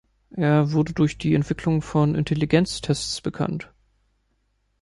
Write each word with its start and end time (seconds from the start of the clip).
Er 0.35 0.71
wurde 0.71 0.93
durch 0.93 1.19
die 1.19 1.35
Entwicklung 1.35 1.83
von 1.83 2.15
Intelligenztests 2.15 3.21
bekannt. 3.21 3.69